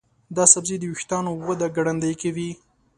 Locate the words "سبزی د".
0.53-0.83